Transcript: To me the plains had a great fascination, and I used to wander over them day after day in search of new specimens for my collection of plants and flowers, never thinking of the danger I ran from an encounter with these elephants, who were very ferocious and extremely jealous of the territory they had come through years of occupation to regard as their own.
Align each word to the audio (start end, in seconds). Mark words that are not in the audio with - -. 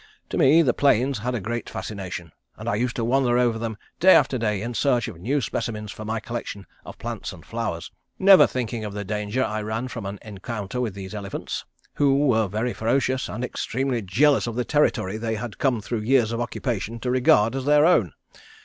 To 0.29 0.37
me 0.39 0.63
the 0.63 0.73
plains 0.73 1.19
had 1.19 1.35
a 1.35 1.39
great 1.39 1.69
fascination, 1.69 2.31
and 2.57 2.67
I 2.67 2.73
used 2.73 2.95
to 2.95 3.05
wander 3.05 3.37
over 3.37 3.59
them 3.59 3.77
day 3.99 4.15
after 4.15 4.39
day 4.39 4.63
in 4.63 4.73
search 4.73 5.07
of 5.07 5.19
new 5.19 5.41
specimens 5.41 5.91
for 5.91 6.03
my 6.03 6.19
collection 6.19 6.65
of 6.83 6.97
plants 6.97 7.31
and 7.33 7.45
flowers, 7.45 7.91
never 8.17 8.47
thinking 8.47 8.83
of 8.83 8.93
the 8.95 9.05
danger 9.05 9.43
I 9.43 9.61
ran 9.61 9.89
from 9.89 10.07
an 10.07 10.17
encounter 10.23 10.81
with 10.81 10.95
these 10.95 11.13
elephants, 11.13 11.65
who 11.93 12.25
were 12.25 12.47
very 12.47 12.73
ferocious 12.73 13.29
and 13.29 13.43
extremely 13.43 14.01
jealous 14.01 14.47
of 14.47 14.55
the 14.55 14.65
territory 14.65 15.17
they 15.17 15.35
had 15.35 15.59
come 15.59 15.81
through 15.81 16.01
years 16.01 16.31
of 16.31 16.41
occupation 16.41 16.99
to 17.01 17.11
regard 17.11 17.55
as 17.55 17.65
their 17.65 17.85
own. 17.85 18.13